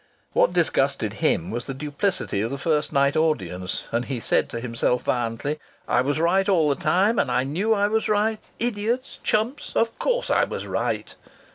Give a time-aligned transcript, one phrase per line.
[0.33, 4.59] What disgusted him was the duplicity of the first night audience, and he said to
[4.59, 8.39] himself violently, "I was right all the time, and I knew I was right!
[8.57, 9.19] Idiots!
[9.21, 9.73] Chumps!
[9.75, 11.13] Of course I was right!"